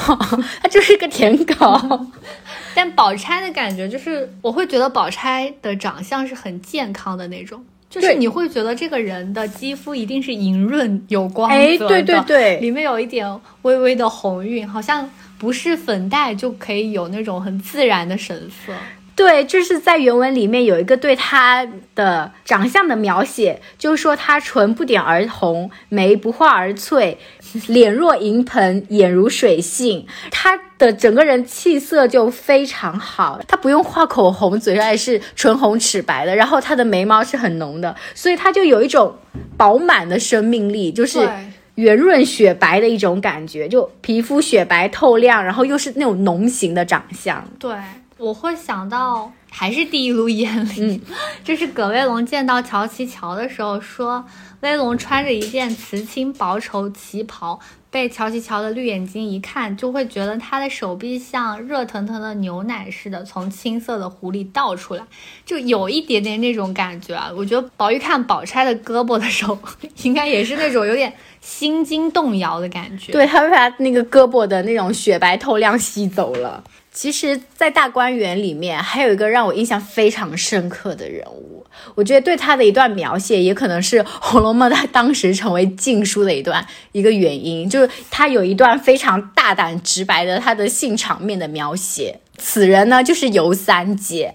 [0.60, 2.06] 他就是个舔狗。
[2.76, 7.64] 但宝钗的感觉就是，我会觉得宝钗的长相是很健康的那种。
[7.88, 18.72] 就是你会觉得这个人的肌肤一定是莹润有光泽的，哎对对对里面有一点微微的红晕，好像不是粉黛就可以有那种很自然的神色。
[19.16, 27.16] 对，就是在原文里面有一个对她的长相的描写，就是说她唇不点而红，眉不画而翠，
[27.68, 30.04] 脸若银盆，眼如水杏。
[30.32, 39.16] 她的整个人气色就非常好，她不用画口红，嘴上也是唇红齿白的，然后她的眉毛是很浓的，所以她就有一种
[39.56, 41.28] 饱满的生命力，就是。
[41.76, 47.44] 对圆润雪白的一种感觉，就皮肤雪白透亮，然后又是那种浓型的长相。
[47.58, 47.76] 对，
[48.16, 54.24] 我会想到还是第一炉烟里，嗯 就是葛威龙见到乔琪乔的时候说，
[54.60, 57.58] 威龙穿着一件瓷青薄绸旗袍，
[57.94, 65.04] 被乔琪乔的绿眼睛一看，就会觉得他的手臂像热腾腾的牛奶似的从青色的壶里倒出来，
[65.46, 67.30] 就有一点点那种感觉啊。
[67.36, 69.56] 我觉得宝玉看宝钗的胳膊的时候，
[70.02, 73.12] 应该也是那种有点心惊动摇的感觉。
[73.12, 76.64] 对，他把那个胳膊的那种雪白透亮吸走了。
[76.94, 92.20] 其实，在大观园里面，还有一个让我印象非常深刻的人物，我觉得对他的一段描写，也可能是《红楼梦》它当时成为禁书的一段一个原因，就是他有一段非常大胆直白的他的性场面的描写。
[92.38, 94.32] 此人呢，就是尤三姐。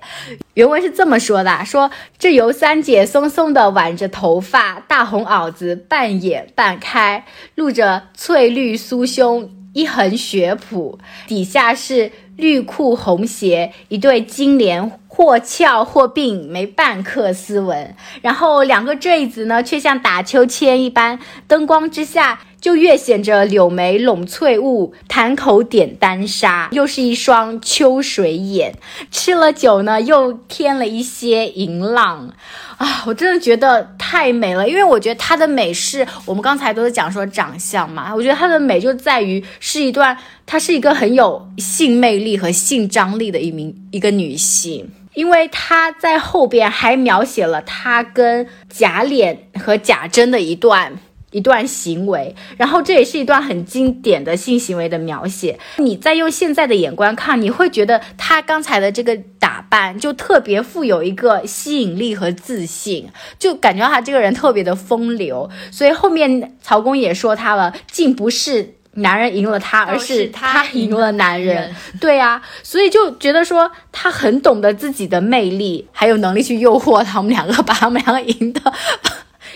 [0.56, 14.92] 原文是这么说的：说这尤三姐松松的挽着头发，大红袄子半掩半开，露着翠绿酥胸，一横雪谱，底下是绿裤红鞋，一对金莲。
[15.12, 17.94] 或翘或并，没半刻斯文。
[18.22, 28.76] 然后两个坠子呢，却像打秋千一般，灯光之下就越显着柳眉拢翠雾，潭口点丹砂，又是一双秋水眼。
[29.12, 32.34] 吃了酒呢，又添了一些银浪。
[32.78, 44.90] 啊，我真的觉得太美了，因为我觉得她的美是我们刚才都是讲说长相嘛，我觉得她的美就在于是一段，她是一个很有性魅力和性张力的一名一个女性。
[45.16, 50.94] 因为她在后边还描写了她跟贾琏和贾珍的一段
[51.32, 55.60] 一段行为，然后这也是一段很经典的性行为的描写。
[55.78, 65.50] 你再用现在的眼光看，你会觉得他刚才的这个打扮就特别富有一个吸引力和自信，就感觉他这个人特别的风流。
[65.72, 68.76] 所以后面曹公也说他了，竟不是。
[68.94, 71.74] 男人赢了他，而是他赢了男人。
[72.02, 78.60] 对呀、啊，所以就觉得说他很懂得自己的魅力，还有能力去诱惑他们两个，把他们两个赢得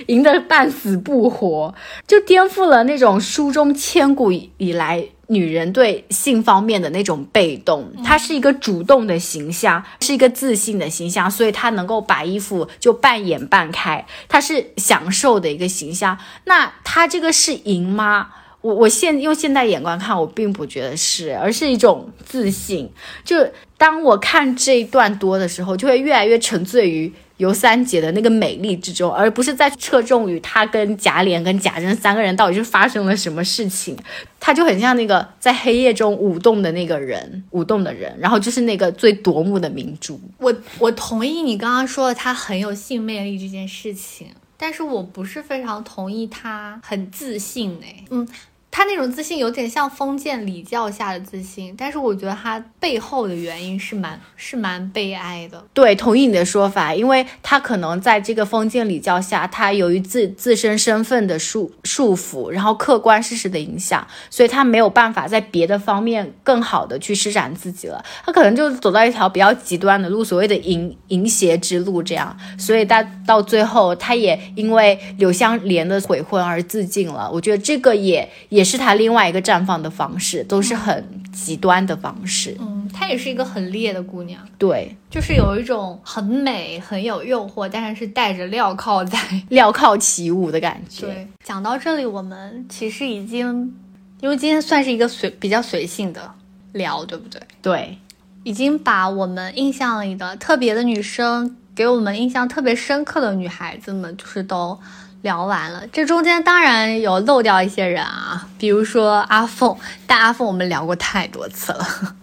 [0.08, 1.74] 赢得半死不活，
[2.08, 7.92] 就颠覆了那种书中千古以来女人对性方面的那种被动。
[8.04, 16.18] 她是一个主动的形象，是一个自信的形象，所以她能够把衣服就半掩半开，她是享受的一个形象。
[16.46, 18.30] 那她这个是赢吗？
[18.62, 22.90] 我我现用现代眼光看，我并不觉得是，而是一种自信。
[23.26, 23.46] 就
[23.78, 33.98] 当我看这一段多的时候，就会越来越沉醉于尤三姐的那个美丽之中，而不是在侧重于她跟贾琏跟贾珍三个人到底是发生了什么事情。
[34.40, 40.20] 她就很像那个在黑夜中舞动的那个人，舞动的人，然后就是那个最夺目的明珠。
[40.38, 48.28] 我我同意你刚刚说的，她很有性魅力这件事情，但是我不是非常同意她很自信哎，嗯。
[48.76, 55.64] 他那种自信有点像封建礼教下的自信，但是我觉得他背后的原因是蛮是蛮悲哀的。
[55.76, 68.04] 对，同意你的说法，因为他可能在这个封建礼教下，他由于自自身身份的束束缚，然后客观事实的影响，所以他没有办法在别的方面更好的去施展自己了。
[68.26, 72.36] 他可能就走到一条比较极端的路，所谓的淫淫邪之路这样。
[72.58, 77.30] 所以到到最后，他也因为柳湘莲的悔婚而自尽了。
[77.32, 78.63] 我觉得这个也也。
[78.64, 82.56] 也是他另外一个绽放的方式，都是很极端的方式。
[82.62, 91.08] 嗯，她也是一个很烈的姑娘，对，就是有一种很美、很有诱惑，但是带着镣铐在镣铐起舞的感觉。
[91.08, 93.76] 对，讲到这里，我们其实已经，
[94.22, 96.32] 因为今天算是一个随比较随性的
[96.72, 97.42] 聊，对不对？
[97.62, 97.98] 对，
[98.44, 104.80] 已经把我们印象里的特别的女生，给我们印象特别深刻的女孩子们，就是都。
[105.24, 112.16] 聊完了，这中间当然有漏掉一些人啊，比如说阿凤，但阿凤我们聊过太多次了，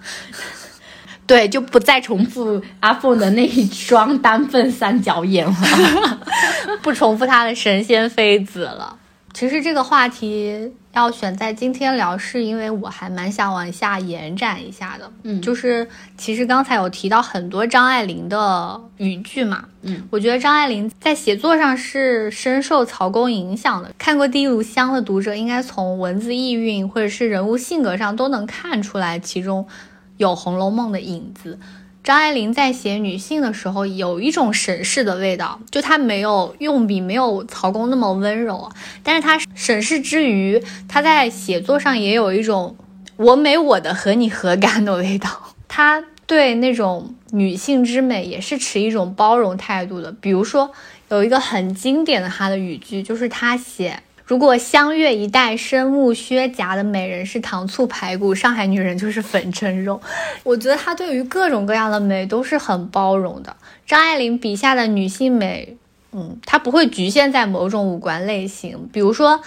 [1.26, 6.20] 对，就不再重复阿凤的那一双单凤三角眼了，
[6.82, 8.98] 不重复她的神仙妃子了。
[9.32, 15.10] 其实这个话题要选在今天聊，是因为我还蛮想往下延展一下的。
[15.22, 19.64] 嗯，就是其实刚才有提到很多张爱玲的语句嘛。
[19.82, 23.94] 嗯，我觉得张爱玲在写作上是深受曹公影响的。
[23.96, 29.66] 看过《第一炉香》的读者，应该从文字意蕴或者是人物性格上都能看出来，其中
[30.16, 31.58] 有《红楼梦》的影子。
[32.02, 38.70] 张爱玲在写女性的时候，有一种审视的味道，就她没有用笔，没有曹公那么温柔，
[39.02, 42.74] 但是她审视之余，她在写作上也有一种
[43.16, 45.54] 我美我的和你何干的味道。
[45.68, 50.10] 她对那种女性之美也是持一种包容态度的。
[50.10, 50.72] 比如说，
[51.10, 54.02] 有一个很经典的她的语句，就是她写。
[54.30, 60.00] 如果香月一代深目靴夹的美人是糖醋排骨，上海女人就是粉蒸肉。
[60.44, 63.56] 我觉得她对于各种各样的美都是很包容的。
[63.88, 65.76] 张爱玲笔下的女性美，
[66.12, 68.88] 嗯，她不会局限在某种五官类型。
[68.92, 69.40] 比如说，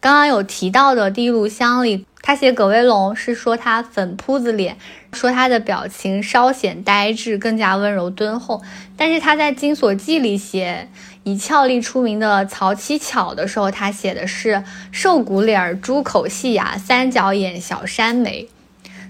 [0.00, 4.76] 刚刚有提到的《第一炉香》里，她写葛薇龙是说她粉扑子脸，
[5.14, 8.60] 说她的表情稍显呆滞，更加温柔敦厚。
[8.98, 10.90] 但是她在《金锁记》里写。
[11.26, 14.62] 以俏丽出名的曹七巧的时候，他写的是
[14.92, 18.48] 瘦骨脸儿、猪口细牙、三角眼、小山眉。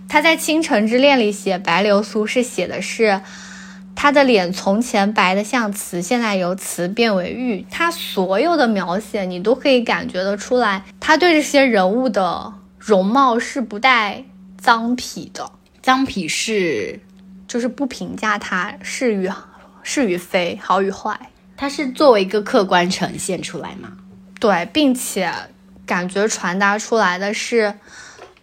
[0.09, 3.21] 他在《倾城之恋》里写白流苏，是写的是
[3.95, 7.67] 他的脸从前白的像瓷，现在由瓷变为玉。
[7.71, 14.25] 他所有的描写，你都可以感觉得出来，他对这些人物的容貌是不带
[14.59, 15.53] 脏痞的。
[15.83, 16.99] 脏痞是，
[17.47, 19.31] 就是不评价他是与
[19.83, 21.21] 是与非，好与坏。
[21.57, 23.93] 它是作为一个客观呈现出来吗？
[24.39, 25.33] 对，并且
[25.87, 27.75] 感觉传达出来的是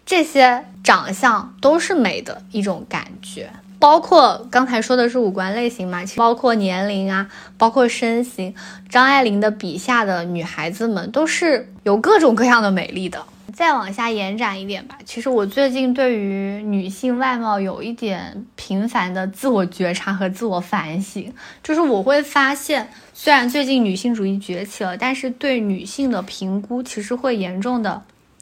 [0.05, 8.55] 这些长相都是美的一种感觉，包括刚才说的是五官类型嘛，包括年龄啊，包括身形，
[8.89, 13.23] 张爱玲的笔下的女孩子们都是有各种各样的美丽的。
[13.51, 28.01] 再往下延展一点吧，其实我最近对于女性外貌有一点频繁的自我觉察和自我反省，就是我会发现，虽然最近女性主义崛起了，但是对女性的评估其实会严重的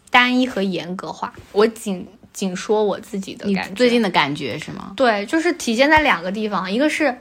[0.10, 1.34] 单一和严格化。
[1.52, 4.94] 我仅仅说我自己的感觉，最近的感觉是吗？
[4.96, 7.18] 对，就是体现在两个地方，一个是。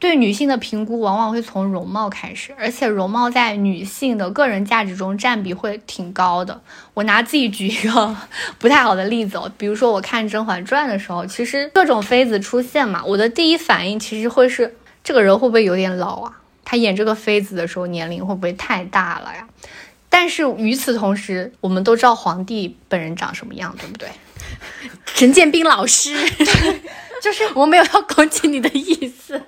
[0.00, 6.60] 对女性的评估往往会从容貌开始，而且容貌在女性的个人价值中占比会挺高的。
[6.94, 8.16] 我拿自己举一个
[8.58, 16.38] 不太好的例子哦，比如说我看《甄嬛传》的时候，其实各种妃子出现嘛，我的第一反应其实会是这个人会不会有点老啊？
[16.64, 19.48] 他演这个妃子的时候年龄会不会太大了呀？
[20.08, 24.08] 但是与此同时，我们都知道皇帝本人长什么样，对不对？
[25.14, 26.14] 陈建斌老师，
[27.20, 29.42] 就是我没有要攻击你的意思。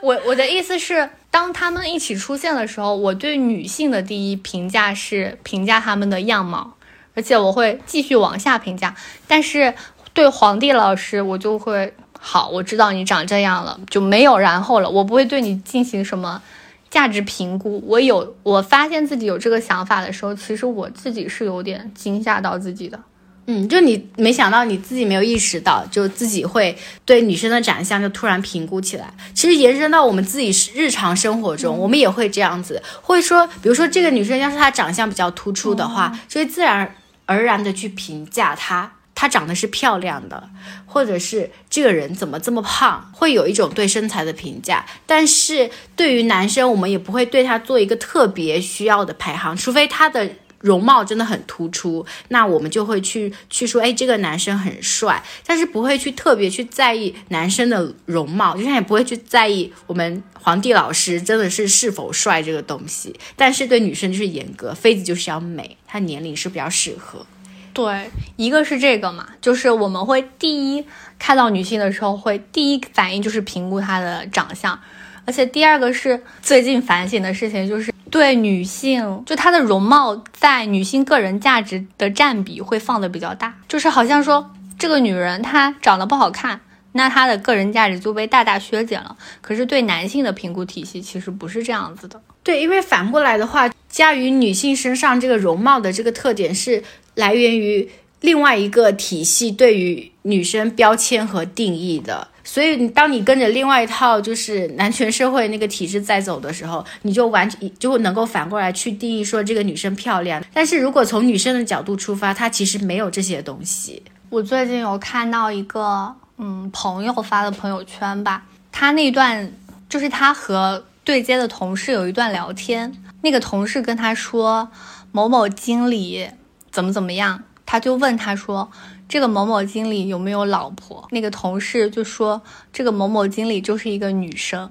[0.00, 6.74] 我我的意思是，当他们一起出现的时候，我对女性的第一评价是评价他们的样貌，
[7.14, 8.94] 而且我会继续往下评价。
[9.26, 9.74] 但是
[10.12, 14.90] 对皇帝老师，我就会好，我知道你长这样了，就没有然后了。
[14.90, 16.42] 我不会对你进行什么
[16.90, 17.82] 价值评估。
[17.86, 23.00] 我有，我发现自己有这个想法的时候，其实我自己是有点惊吓到自己的。
[23.46, 29.12] 嗯，就你没想到你自己没有意识到，就自己会对女生的长相就突然评估起来。
[29.34, 36.94] 其实延伸到我们自己日常生活中，我们也会这样子，会说，比如说这个女生要是她长相比较突出的话，就会自然
[37.26, 40.48] 而然的去评价她，她长得是漂亮的，
[40.86, 44.86] 或者是这个人怎么这么胖，会有一种对身材的评价。
[45.04, 50.30] 但是对于男生，我们也不会对他做一个特别需要的排行，除非他的。
[50.62, 63.14] 容貌真的很突出，那我们就会去去说，哎，这个男生很帅，但是不会去特别去在意男生的容貌，就像也不会去在意我们皇帝老师真的是是否帅这个东西。
[63.36, 67.26] 但是对女生就是严格，妃子就是要美，她年龄是比较适合。
[67.74, 70.84] 对，一个是这个嘛，就是我们会第一
[71.18, 74.78] 看到女性的时候，会第一反应就是评估她的长相，
[75.24, 77.92] 而且第二个是最近反省的事情就是。
[78.12, 86.60] 对女性，就她的容貌在女性个人价值的占比会放的比较大，就是好像说这个女人她长得不好看，
[86.92, 89.16] 那她的个人价值就被大大削减了。
[89.40, 92.20] 可是对男性的评估体系其实不是这样子的。
[92.42, 96.84] 对，因为反过来的话，加于女性身上这个容貌的这个特点是
[97.14, 97.88] 来源于
[98.20, 102.28] 另外一个体系对于女生标签和定义的。
[102.52, 110.44] 所以，你当你跟着另外一套就是男权社会那个体制在走的时候，你就完全就能够反过来去定义说这个女生漂亮。
[110.52, 114.02] 但是如果从女生的角度出发，她其实没有这些东西。
[114.28, 119.50] 我最近有看到一个嗯朋友发的朋友圈吧，他那段
[119.88, 122.92] 就是他和对接的同事有一段聊天，
[123.22, 124.68] 那个同事跟他说
[125.10, 126.28] 某某经理
[126.70, 128.70] 怎么怎么样，他就问他说。
[129.12, 131.06] 这个某某经理有没有老婆？
[131.10, 132.40] 那个同事就说，
[132.72, 134.70] 这个某某经理就是一个女生。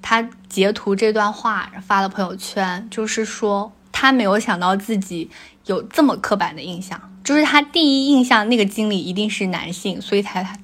[0.00, 5.28] 他截图这段话发了朋友圈，就是说他没有想到自己
[5.66, 10.58] 有这么刻板的印象，就是他第一印象那个经理一定是男性，所以才，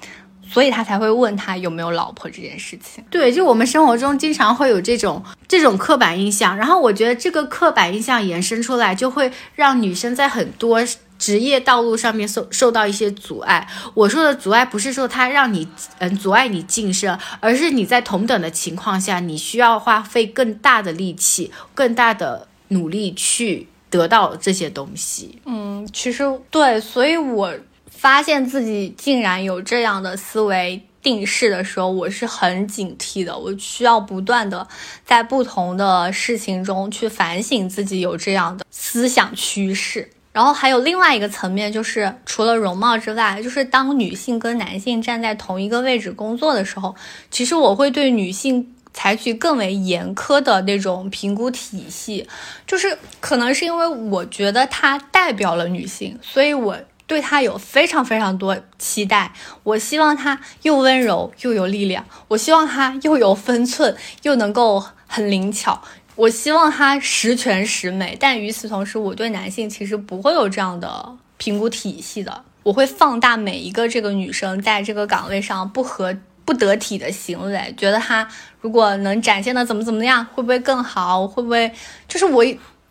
[0.50, 3.04] 所以他才会问他有没有老婆这件事情。
[3.10, 10.80] 对，就我们生活中经常会有这种这种刻板印象，然后我觉得这个刻板印象延伸出来，就会让女生在很多。
[11.18, 15.66] 职业道路上面受受到一些阻碍，我说的阻碍不是说它让你
[15.98, 25.38] 嗯阻碍你晋升，而是你在同等的情况下，你需要花费更大的力气、更大的努力去得到这些东西。
[25.44, 27.54] 嗯，其实对，所以我
[27.90, 33.38] 发现自己竟然有这样的思维定势的时候，我是很警惕的。
[33.38, 34.66] 我需要不断的
[35.04, 40.10] 在不同的事情中去反省自己有这样的思想趋势。
[40.36, 46.94] 然后还有另外一个层面，就是除了容貌之外，就是当女性跟男性站在同一个位置工作的时候，
[47.30, 52.28] 其实我会对女性采取更为严苛的那种评估体系，
[52.66, 56.76] 就是可能是因为我觉得她代表了女性，所以我
[57.06, 59.32] 对她有非常非常多期待。
[59.62, 65.80] 我希望她又温柔又有力量，我希望她又有分寸又能够很灵巧。
[66.16, 72.42] 我希望他十全十美，但与此同时，我对男性其实不会有这样的评估体系的。
[72.62, 78.26] 我会放大每一个这个女生在这个岗位上不合不得体的行为，觉得她
[78.60, 81.28] 如果能展现的怎么怎么样，会不会更好？
[81.28, 81.70] 会不会
[82.08, 82.44] 就是我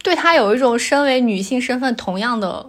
[0.03, 2.65] 对她有一种身为女性身份同样的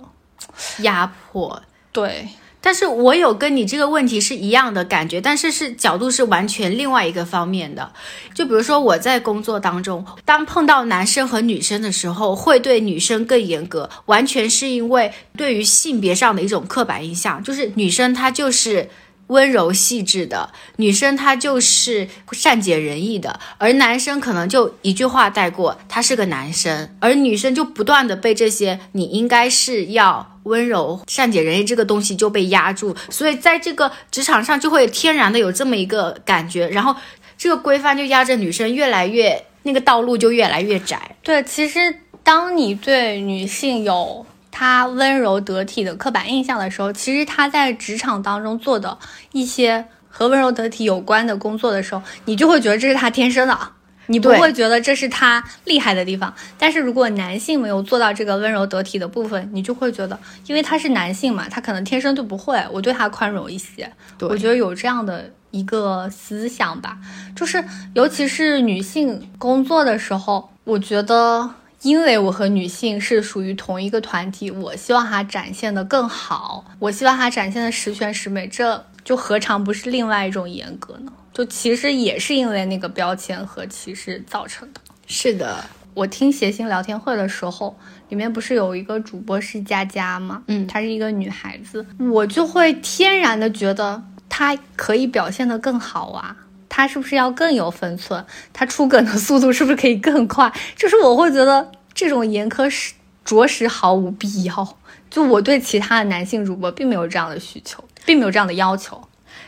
[0.78, 1.62] 压迫？
[1.92, 2.26] 对。
[2.66, 7.88] 但是我有跟你这个问题是一样的感觉，但是是角度是完全另外一个方面的。
[8.34, 18.90] 就比如说我在工作当中，当碰到男生和女生的时候，会对女生更严格，完全是因为对于性别上的一种刻板印象，就是女生她就是
[19.28, 30.32] 温柔细致的，女生她就是善解人意的，而男生可能就一句话带过，他是个男生，而女生就不断的被这些你应该是要。
[30.46, 36.94] 温柔、善解人意这个东西就被压住，所以在这个职场上就会天然的有这么一个感觉，然后
[37.36, 41.16] 这个规范就压着女生越来越那个道路就越来越窄。
[41.24, 41.80] 对，其实
[42.22, 44.24] 当你对女性有
[44.58, 48.96] 她温柔得体的刻板印象的时候，其实他在职场当中做的
[49.32, 53.58] 一些和温柔得体有关的工作的时候，你就会觉得这是他天生的。
[54.06, 56.32] 你不会觉得这是他厉害的地方。
[56.56, 63.92] 但是如果男性没有做到这个温柔得体的部分，你就会觉得，因为他是男性嘛，他可能天生就不会，我对他宽容一些。
[64.20, 66.96] 我觉得有这样的一个思想吧，
[67.36, 71.50] 就是尤其是女性工作的时候，我觉得。
[71.86, 81.12] 因为我和女性是属于同一个团体，我希望她展现的更好，我希望她展现的十全十美，这就何尝不是另外一种严格呢？
[81.32, 84.80] 就其实也是因为那个标签和歧视造成的。
[85.06, 85.64] 是的，
[85.94, 87.78] 我听谐星聊天会的时候，
[88.08, 90.42] 里面不是有一个主播是佳佳吗？
[90.48, 96.36] 嗯，她是一个女孩子，我就会天然的觉得她可以表现的更好啊。
[96.68, 98.22] 他是不是要更有分寸？
[98.52, 100.52] 他出梗的速度是不是可以更快？
[100.74, 101.66] 就是我会觉得
[101.96, 102.94] 这种严苛是
[103.24, 104.78] 着实毫无必要。
[105.10, 109.02] 就我对其他的男性主播并没有这样的需求，并没有这样的要求。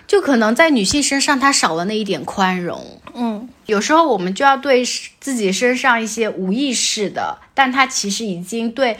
[0.09, 3.01] 就可能在女性身上，她少了那一点宽容。
[3.15, 4.83] 嗯，有时候我们就要对
[5.21, 8.99] 自己身上一些无意识的，但她其实已经对。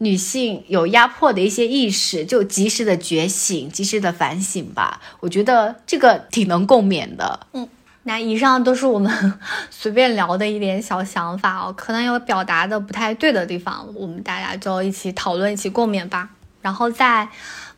[0.00, 5.00] 女性有压迫的一些意识，就及时的觉醒，及时的反省吧。
[5.18, 7.40] 我觉得这个挺能共勉的。
[7.52, 7.68] 嗯，
[8.08, 9.34] 那以上都是我们
[9.70, 16.30] 随便聊的一点小想法哦，可能有表达的不太对的地方，我们大家就一起讨论，一起共勉吧。
[16.62, 17.28] 然后再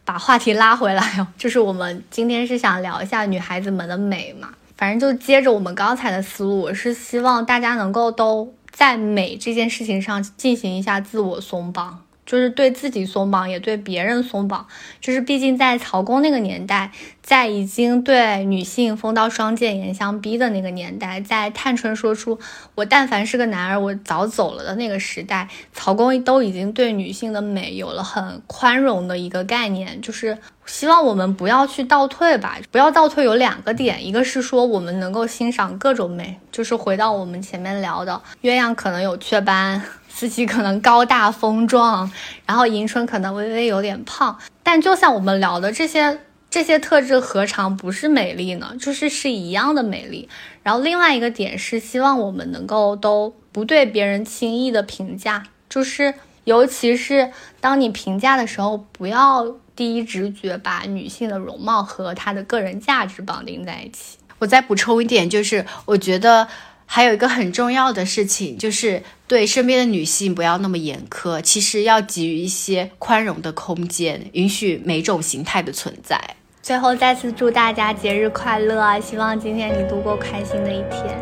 [0.04, 12.04] 把话题拉回来哦，就是我们今天是想聊一下女孩子们的美嘛，反正就接着我们刚才的思路，我是希望大家能够都在美这件事情上进行一下自我松绑。
[12.30, 14.64] 就是对自己松绑，也对别人松绑。
[15.00, 16.92] 就是毕竟在曹公那个年代，
[17.24, 22.38] 在已经对女性封刀双剑严相逼的那个年代，在探春说出
[22.76, 30.00] “我但凡是个男儿，我早走了”的那个时代，曹公都已经对女性的美有了很宽容的一个概念。
[30.00, 33.24] 就是希望我们不要去倒退吧，不要倒退。
[33.24, 39.82] 有两个点，一个是说我们能够欣赏各种美，就是回到我们前面聊的，鸳鸯可能有雀斑。
[40.12, 42.10] 自己可能高大丰壮，
[42.44, 46.18] 然后迎春可能微微有点胖，但就像我们聊的这些
[46.50, 48.74] 这些特质，何尝不是美丽呢？
[48.78, 50.28] 就是是一样的美丽。
[50.62, 56.12] 然后另外一个点是，希望我们能够都不对别人轻易的评价，就是
[56.44, 57.30] 尤其是
[57.60, 64.18] 当你评价的时候，不要第一直觉把女性的容貌和她的个人价值绑定在一起。
[64.40, 66.48] 我再补充一点，就是我觉得。
[66.92, 76.20] 还有一个很重要的事情，就是对身边的女性不要那么严苛，其实要给予一些宽容的空间，允许每种形态的存在。
[76.60, 81.16] 最后再次祝大家节日快乐，希望今天你度过开心的一天。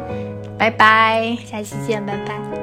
[0.58, 2.57] 拜拜，下期见，拜拜。